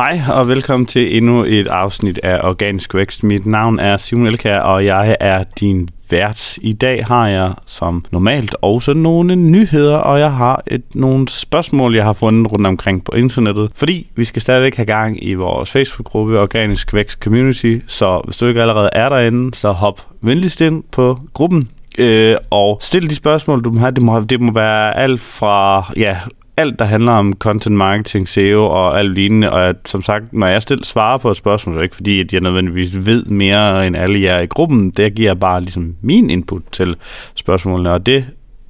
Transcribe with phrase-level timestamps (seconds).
[0.00, 3.22] Hej og velkommen til endnu et afsnit af Organisk Vækst.
[3.22, 6.58] Mit navn er Simon Elkær, og jeg er din vært.
[6.62, 11.94] I dag har jeg som normalt også nogle nyheder, og jeg har et, nogle spørgsmål,
[11.94, 13.70] jeg har fundet rundt omkring på internettet.
[13.74, 18.46] Fordi vi skal stadigvæk have gang i vores Facebook-gruppe Organisk Vækst Community, så hvis du
[18.46, 23.64] ikke allerede er derinde, så hop venligst ind på gruppen øh, og stil de spørgsmål,
[23.64, 23.92] du må have.
[23.92, 26.16] Det må, det må være alt fra ja,
[26.60, 29.52] alt, der handler om content marketing, SEO og alt lignende.
[29.52, 31.96] Og at, som sagt, når jeg stiller svarer på et spørgsmål, så er det ikke
[31.96, 34.90] fordi, at jeg nødvendigvis ved mere end alle jer i gruppen.
[34.90, 36.96] Det giver bare ligesom min input til
[37.34, 38.24] spørgsmålene, og det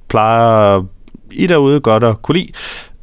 [0.07, 0.81] plejer
[1.31, 2.51] I derude godt at kunne lide.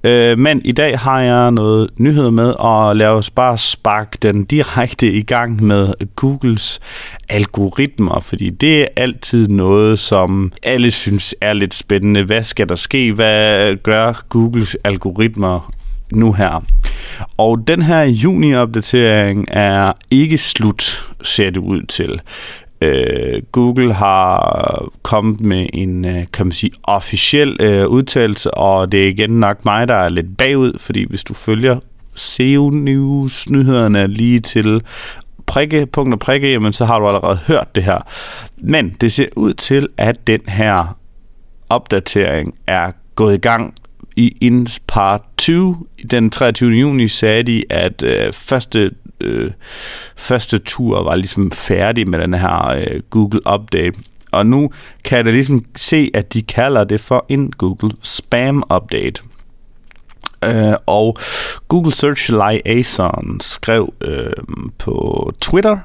[0.04, 4.44] Øh, men i dag har jeg noget nyheder med, og lad os bare sparke den
[4.44, 6.80] direkte i gang med Googles
[7.28, 12.24] algoritmer, fordi det er altid noget, som alle synes er lidt spændende.
[12.24, 13.12] Hvad skal der ske?
[13.12, 15.72] Hvad gør Googles algoritmer
[16.12, 16.64] nu her?
[17.36, 22.20] Og den her juni-opdatering er ikke slut, ser det ud til.
[22.80, 29.04] Øh, Google har kommet med en, øh, kan man sige, officiel øh, udtalelse, og det
[29.04, 31.78] er igen nok mig, der er lidt bagud, fordi hvis du følger
[32.14, 34.82] SEO News nyhederne lige til
[35.46, 37.98] prikke, punkt og prikke, jamen så har du allerede hørt det her.
[38.56, 40.96] Men det ser ud til, at den her
[41.68, 43.74] opdatering er gået i gang
[44.18, 45.74] i Ins Part 2.
[46.10, 46.70] Den 23.
[46.70, 49.50] juni sagde de, at øh, første øh,
[50.16, 53.98] første tur var ligesom færdig med den her øh, Google Update.
[54.32, 54.70] Og nu
[55.04, 59.22] kan jeg da ligesom se, at de kalder det for en Google Spam Update.
[60.44, 61.16] Øh, og
[61.68, 64.32] Google Search Liaison skrev øh,
[64.78, 65.78] på Twitter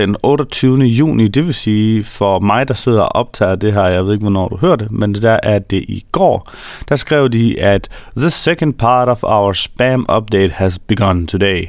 [0.00, 0.78] den 28.
[0.78, 4.22] juni, det vil sige for mig, der sidder og optager det her, jeg ved ikke,
[4.22, 6.50] hvornår du hørte det, men der er det i går,
[6.88, 11.66] der skrev de, at The second part of our spam update has begun today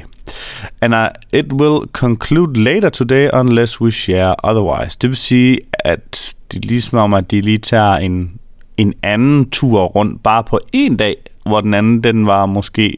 [0.80, 4.96] and I, it will conclude later today unless we share otherwise.
[5.02, 8.32] Det vil sige, at det er ligesom om, at de lige tager en,
[8.76, 11.16] en anden tur rundt bare på en dag,
[11.46, 12.96] hvor den anden den var måske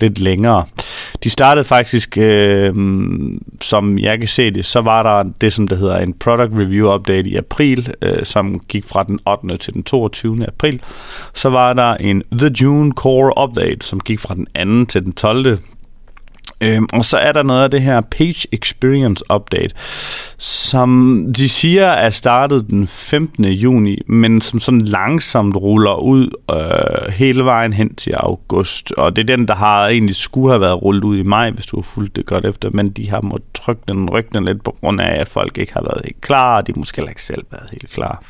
[0.00, 0.64] lidt længere.
[1.24, 2.74] De startede faktisk, øh,
[3.60, 6.94] som jeg kan se det, så var der det, som der hedder en product review
[6.94, 9.56] update i april, øh, som gik fra den 8.
[9.56, 10.46] til den 22.
[10.46, 10.80] april.
[11.34, 14.90] Så var der en The June Core update, som gik fra den 2.
[14.90, 15.58] til den 12.
[16.60, 19.74] Øhm, og så er der noget af det her Page Experience Update,
[20.38, 23.44] som de siger er startet den 15.
[23.44, 28.92] juni, men som sådan langsomt ruller ud øh, hele vejen hen til august.
[28.92, 31.66] Og det er den, der har egentlig skulle have været rullet ud i maj, hvis
[31.66, 34.76] du har fulgt det godt efter, men de har måttet trykke den ryggen lidt på
[34.80, 37.44] grund af, at folk ikke har været helt klar, og de måske heller ikke selv
[37.50, 38.22] været helt klar.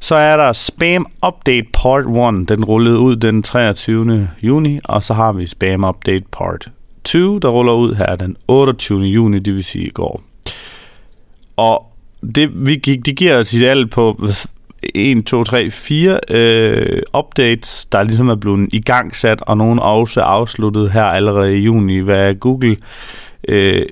[0.00, 2.04] Så er der Spam Update Part
[2.40, 4.28] 1, den rullede ud den 23.
[4.42, 6.68] juni, og så har vi Spam Update Part
[7.08, 9.00] 20, der ruller ud her den 28.
[9.00, 10.22] juni, det vil sige i går.
[11.56, 11.92] Og
[12.34, 14.28] det, vi gik, det giver os i alt på
[14.82, 19.82] 1, 2, 3, 4 øh, updates, der ligesom er blevet i gang sat, og nogle
[19.82, 22.76] også afsluttet her allerede i juni, hvad Google
[23.48, 23.86] øh,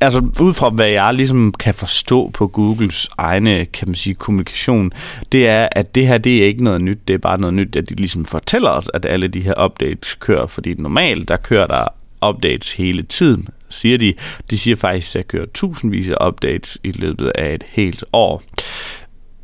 [0.00, 4.92] altså ud fra hvad jeg ligesom kan forstå på Googles egne, kan man sige, kommunikation,
[5.32, 7.76] det er, at det her, det er ikke noget nyt, det er bare noget nyt,
[7.76, 11.66] at de ligesom fortæller os, at alle de her updates kører, fordi normalt, der kører
[11.66, 11.88] der
[12.28, 14.14] updates hele tiden, siger de.
[14.50, 18.42] De siger faktisk, at der kører tusindvis af updates i løbet af et helt år.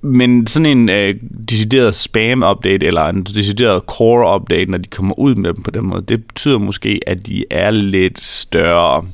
[0.04, 1.14] Men sådan en øh,
[1.48, 6.02] decideret spam-update, eller en decideret core-update, når de kommer ud med dem på den måde,
[6.02, 9.04] det betyder måske, at de er lidt større.
[9.04, 9.08] Øh,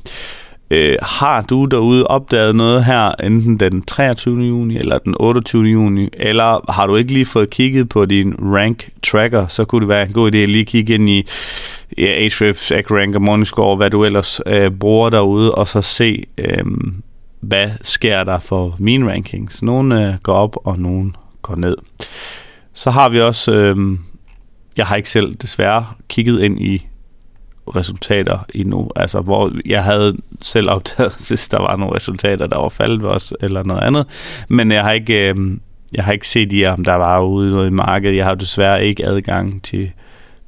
[0.71, 4.41] Øh, har du derude opdaget noget her, enten den 23.
[4.41, 5.63] juni eller den 28.
[5.63, 9.89] juni, eller har du ikke lige fået kigget på din rank tracker, så kunne det
[9.89, 11.27] være en god idé at lige kigge ind i
[11.97, 16.65] ja, Ahrefs, AgRank og Morningscore, hvad du ellers øh, bruger derude, og så se, øh,
[17.39, 19.63] hvad sker der for mine rankings.
[19.63, 21.11] Nogle øh, går op, og nogle
[21.41, 21.77] går ned.
[22.73, 23.97] Så har vi også, øh,
[24.77, 26.87] jeg har ikke selv desværre kigget ind i
[27.75, 28.89] resultater endnu.
[28.95, 33.33] Altså, hvor jeg havde selv optaget, hvis der var nogle resultater, der var faldet os
[33.41, 34.05] eller noget andet.
[34.47, 35.35] Men jeg har ikke, øh,
[35.93, 38.15] jeg har ikke set i, om der var ude noget i markedet.
[38.15, 39.91] Jeg har desværre ikke adgang til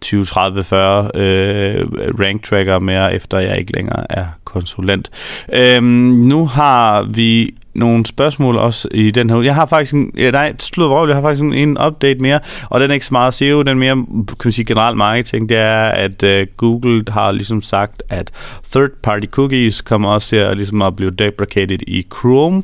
[0.01, 1.87] 20, 30, 40 øh,
[2.19, 5.11] rank tracker mere, efter jeg ikke længere er konsulent.
[5.53, 5.83] Øhm,
[6.27, 9.41] nu har vi nogle spørgsmål også i den her.
[9.41, 12.39] Jeg har faktisk en, ja, nej, slået jeg har faktisk en, en update mere,
[12.69, 13.95] og den er ikke så meget SEO, den er mere,
[14.27, 18.31] kan man sige, generelt marketing, det er, at uh, Google har ligesom sagt, at
[18.75, 22.63] third-party cookies kommer også til at, ligesom at blive deprecated i Chrome,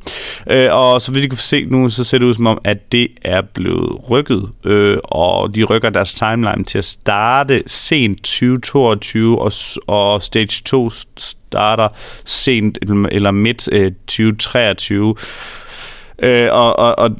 [0.52, 2.92] uh, og så vidt I kan se nu, så ser det ud som om, at
[2.92, 9.42] det er blevet rykket, uh, og de rykker deres timeline til at starte sent 2022,
[9.42, 9.52] og,
[9.88, 10.90] og stage 2
[11.48, 11.88] starter
[12.26, 12.78] sent
[13.12, 15.16] eller midt øh, 2023.
[16.24, 17.12] Øh, og, og, og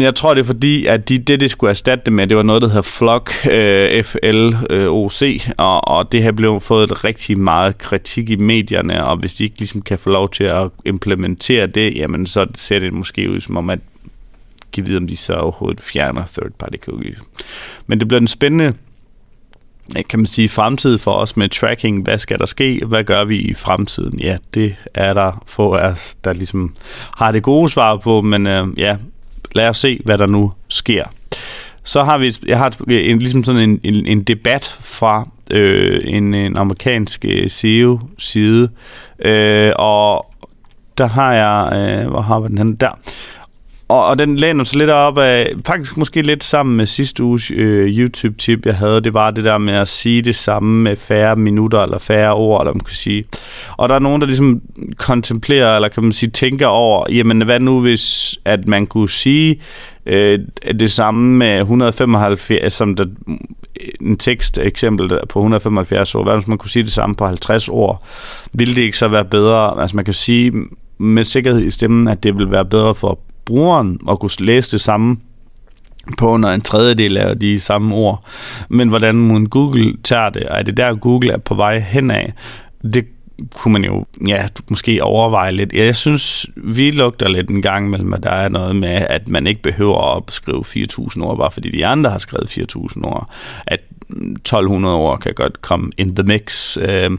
[0.00, 2.42] jeg tror, det er fordi, at de, det, de skulle erstatte det med, det var
[2.42, 7.78] noget, der hedder Flock, øh, F-L-O-C, øh, og, og det har blevet fået rigtig meget
[7.78, 11.94] kritik i medierne, og hvis de ikke ligesom kan få lov til at implementere det,
[11.94, 13.78] jamen så ser det måske ud som om, at
[14.72, 17.18] give vide, om de så overhovedet fjerner third-party cookies.
[17.86, 18.72] Men det bliver en spændende
[20.08, 22.02] kan man sige, fremtid for os med tracking.
[22.02, 22.80] Hvad skal der ske?
[22.86, 24.18] Hvad gør vi i fremtiden?
[24.20, 26.74] Ja, det er der få af os, der ligesom
[27.16, 28.96] har det gode svar på, men øh, ja,
[29.54, 31.04] lad os se, hvad der nu sker.
[31.84, 36.34] Så har vi, jeg har en, ligesom sådan en, en, en debat fra øh, en,
[36.34, 38.68] en amerikansk øh, SEO-side,
[39.18, 40.26] øh, og
[40.98, 41.72] der har jeg,
[42.04, 42.64] øh, hvor har vi den her?
[42.64, 42.90] Der
[43.88, 47.50] og, og den læner sig lidt op af, faktisk måske lidt sammen med sidste uges
[47.50, 51.36] øh, YouTube-tip, jeg havde, det var det der med at sige det samme med færre
[51.36, 53.24] minutter eller færre ord, eller man kan sige.
[53.76, 54.60] Og der er nogen, der ligesom
[54.96, 59.60] kontemplerer, eller kan man sige, tænker over, jamen hvad nu hvis, at man kunne sige
[60.06, 60.38] øh,
[60.80, 63.36] det samme med 175, som der, øh,
[64.00, 67.68] en tekst eksempel på 175 ord, hvad hvis man kunne sige det samme på 50
[67.68, 68.02] ord,
[68.52, 70.52] ville det ikke så være bedre, altså man kan sige
[70.98, 74.80] med sikkerhed i stemmen, at det vil være bedre for brugeren at kunne læse det
[74.80, 75.16] samme
[76.18, 78.24] på under en tredjedel af de samme ord.
[78.68, 82.24] Men hvordan mon Google tager det, og er det der, Google er på vej henad,
[82.94, 83.06] det
[83.54, 85.72] kunne man jo ja, måske overveje lidt.
[85.72, 89.46] Jeg synes, vi lugter lidt en gang mellem, at der er noget med, at man
[89.46, 93.30] ikke behøver at skrive 4.000 ord, bare fordi de andre har skrevet 4.000 ord.
[93.66, 96.76] At 1200 år kan godt komme in the mix.
[96.76, 97.10] Øh,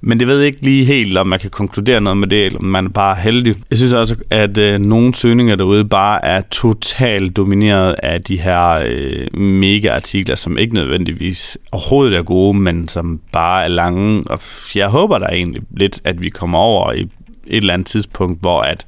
[0.00, 2.58] men det ved jeg ikke lige helt, om man kan konkludere noget med det, eller
[2.58, 3.56] om man er bare heldig.
[3.70, 8.82] Jeg synes også, at øh, nogle søgninger derude bare er totalt domineret af de her
[8.86, 14.24] øh, mega-artikler, som ikke nødvendigvis overhovedet er gode, men som bare er lange.
[14.30, 14.38] Og
[14.74, 17.00] jeg håber da egentlig lidt, at vi kommer over i
[17.46, 18.86] et eller andet tidspunkt, hvor at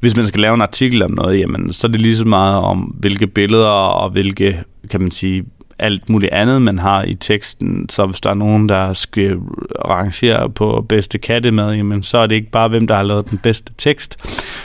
[0.00, 2.56] hvis man skal lave en artikel om noget, jamen, så er det lige så meget
[2.56, 4.58] om, hvilke billeder og hvilke,
[4.90, 5.44] kan man sige,
[5.82, 7.88] alt muligt andet, man har i teksten.
[7.88, 9.36] Så hvis der er nogen, der skal
[9.84, 13.38] rangere på bedste kattemad, jamen, så er det ikke bare, hvem der har lavet den
[13.38, 14.16] bedste tekst.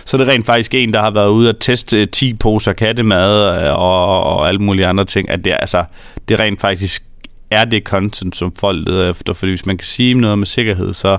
[0.06, 3.64] Så er det rent faktisk en, der har været ude at teste 10 poser kattemad
[3.64, 5.30] øh, og, og alle mulige andre ting.
[5.30, 5.84] At det, altså,
[6.30, 7.04] det rent faktisk
[7.52, 9.34] er det content, som folk leder efter.
[9.34, 11.18] Fordi hvis man kan sige noget med sikkerhed, så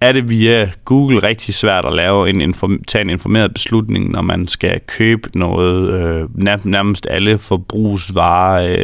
[0.00, 4.22] er det via Google rigtig svært at lave en inform- tage en informeret beslutning, når
[4.22, 6.28] man skal købe noget, øh,
[6.64, 8.76] nærmest alle forbrugsvarer,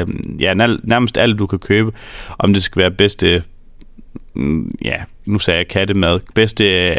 [0.00, 0.06] øh,
[0.40, 1.92] ja, nærmest alt du kan købe,
[2.38, 3.42] om det skal være bedste,
[4.34, 4.96] mm, ja,
[5.26, 6.96] nu sagde jeg kattemad, bedste, øh,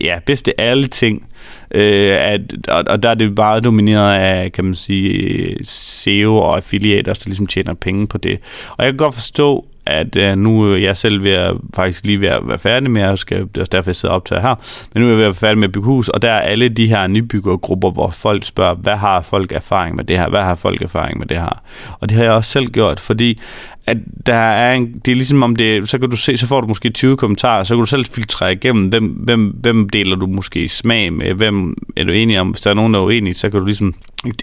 [0.00, 1.26] ja, bedste alle ting,
[1.70, 6.36] øh, at, og, og der er det bare domineret af, kan man sige, øh, SEO
[6.36, 8.38] og affiliater, der ligesom tjener penge på det.
[8.76, 12.06] Og jeg kan godt forstå, at øh, nu øh, er jeg selv ved at, faktisk
[12.06, 14.40] lige ved at være færdig med, at skal, det er derfor, jeg sidder op til
[14.40, 14.54] her,
[14.94, 16.40] men nu er jeg ved at være færdig med at bygge hus, og der er
[16.40, 20.42] alle de her nybyggergrupper, hvor folk spørger, hvad har folk erfaring med det her, hvad
[20.42, 21.62] har folk erfaring med det her?
[22.00, 23.40] Og det har jeg også selv gjort, fordi
[23.88, 23.96] at
[24.26, 26.66] der er en, det er ligesom om det, så kan du se, så får du
[26.66, 30.68] måske 20 kommentarer, så kan du selv filtrere igennem, hvem, hvem, hvem deler du måske
[30.68, 33.50] smag med, hvem er du enig om, hvis der er nogen, der er uenige, så
[33.50, 33.94] kan du ligesom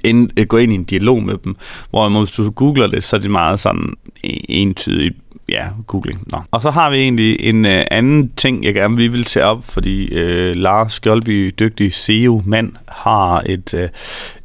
[0.04, 1.56] ind, gå ind i en dialog med dem,
[1.90, 3.94] hvor hvis du googler det, så er det meget sådan
[4.50, 5.16] entydigt
[5.50, 6.24] ja, googling.
[6.32, 6.38] Nå.
[6.52, 9.64] Og så har vi egentlig en øh, anden ting, jeg gerne vi vil tage op,
[9.64, 13.90] fordi øh, Lars Skjoldby, dygtig SEO-mand, har et, øh,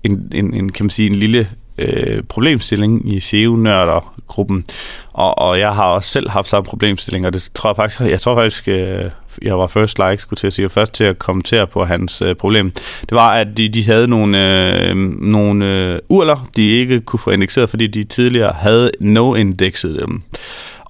[0.04, 4.64] en, en, en, kan man sige, en lille øh, problemstilling i SEO-nørder-gruppen.
[5.12, 8.20] Og, og jeg har også selv haft samme problemstilling, og det tror jeg faktisk, jeg
[8.20, 9.10] tror faktisk, øh,
[9.42, 12.34] jeg var first like, skulle til at sige, først til at kommentere på hans øh,
[12.34, 12.70] problem.
[13.00, 14.38] Det var, at de, de havde nogle,
[14.88, 20.22] øh, nogle øh, urler, de ikke kunne få indekseret, fordi de tidligere havde no-indekset dem.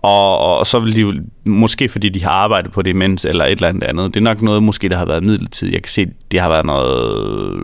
[0.03, 1.15] Og, og så vil de jo,
[1.45, 4.25] måske fordi de har arbejdet på det imens, eller et eller andet andet, det er
[4.25, 5.75] nok noget, måske der har været midlertidigt.
[5.75, 7.63] Jeg kan se, det har været noget...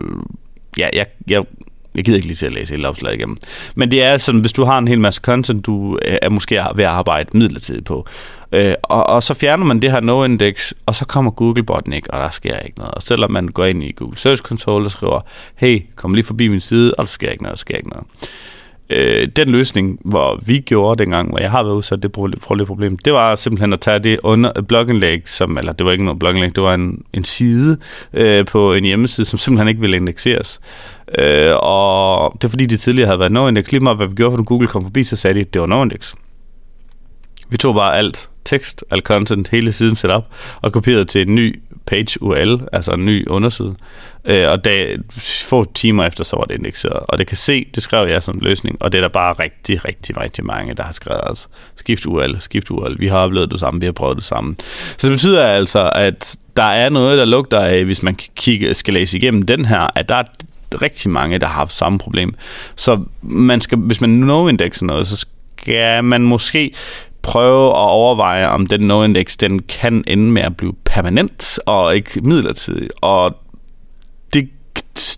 [0.77, 1.43] Ja, jeg, jeg,
[1.95, 3.37] jeg gider ikke lige til at læse hele opslaget igennem.
[3.75, 6.61] Men det er sådan, hvis du har en hel masse content, du øh, er måske
[6.75, 8.07] ved at arbejde midlertidigt på,
[8.51, 12.19] øh, og, og så fjerner man det her no-index, og så kommer Google-botten ikke, og
[12.19, 12.93] der sker ikke noget.
[12.93, 15.21] Og selvom man går ind i Google Search Console og skriver,
[15.55, 18.05] hey, kom lige forbi min side, og der sker ikke noget, der sker ikke noget
[18.89, 23.13] Øh, den løsning, hvor vi gjorde dengang, hvor jeg har været udsat det problem, det
[23.13, 26.63] var simpelthen at tage det under blogindlæg, som, eller det var ikke noget blogindlæg, det
[26.63, 27.77] var en, en side
[28.13, 30.59] øh, på en hjemmeside, som simpelthen ikke ville indekseres.
[31.17, 33.71] Øh, og det er fordi, de tidligere havde været noindex.
[33.71, 35.67] Lige meget hvad vi gjorde, for Google kom forbi, så sagde de, at det var
[35.67, 36.13] noindex.
[37.49, 40.23] Vi tog bare alt tekst, al content, hele siden setup,
[40.61, 43.75] og kopieret til en ny page URL, altså en ny underside.
[44.25, 44.97] Øh, og da,
[45.43, 46.99] få timer efter, så var det indekseret.
[47.07, 49.85] Og det kan se, det skrev jeg som løsning, og det er der bare rigtig,
[49.85, 52.99] rigtig, rigtig mange, der har skrevet altså, skift URL, skift URL.
[52.99, 54.55] Vi har oplevet det samme, vi har prøvet det samme.
[54.97, 58.93] Så det betyder altså, at der er noget, der lugter af, hvis man kigge, skal
[58.93, 60.23] læse igennem den her, at der er
[60.81, 62.33] rigtig mange, der har haft samme problem.
[62.75, 65.25] Så man skal, hvis man no-indekser noget, så
[65.57, 66.73] skal man måske
[67.27, 72.21] prøve at overveje, om den no-index, den kan ende med at blive permanent og ikke
[72.21, 72.89] midlertidig.
[73.01, 73.35] Og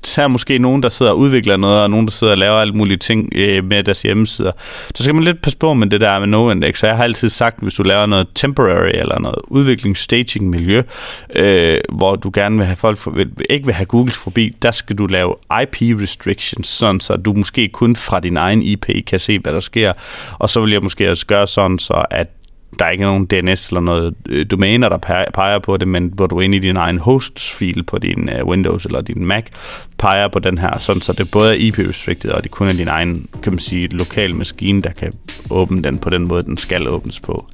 [0.04, 2.74] tager måske nogen, der sidder og udvikler noget, og nogen, der sidder og laver alle
[2.74, 4.52] mulige ting øh, med deres hjemmesider.
[4.96, 6.80] Så skal man lidt passe på med det der med no-index.
[6.80, 10.82] Så jeg har altid sagt, hvis du laver noget temporary eller noget udviklingsstaging miljø,
[11.36, 14.72] øh, hvor du gerne vil have folk, for, vil, ikke vil have Google forbi, der
[14.72, 19.20] skal du lave IP restrictions, sådan så du måske kun fra din egen IP kan
[19.20, 19.94] se, hvad der sker.
[20.40, 22.28] Og så vil jeg måske også gøre sådan, så at
[22.80, 26.28] der er ikke nogen DNS eller noget øh, domæner, der peger på det, men hvor
[26.28, 29.44] du ind inde i din egen hosts-fil på din øh, Windows eller din Mac,
[29.98, 32.88] peger på den her, sådan så det både er IP-restricted, og det kun er din
[32.88, 35.14] egen, kan man sige, lokal maskine, der kan
[35.52, 37.48] åbne den på den måde, den skal åbnes på.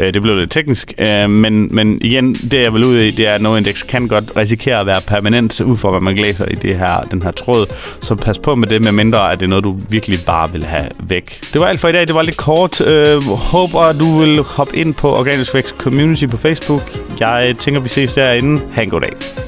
[0.00, 3.28] Øh, det blev lidt teknisk, øh, men, men igen, det jeg vil ud i, det
[3.28, 6.54] er, at NoIndex kan godt risikere at være permanent, ud fra hvad man læser i
[6.54, 7.66] det her, den her tråd,
[8.02, 10.64] så pas på med det, med mindre at det er noget, du virkelig bare vil
[10.64, 11.40] have væk.
[11.52, 12.78] Det var alt for i dag, det var lidt kort.
[13.26, 16.82] Håber, du vil hoppe ind på Organisk Vækst Community på Facebook.
[17.20, 18.62] Jeg tænker, vi ses derinde.
[18.74, 19.45] Ha' en god dag.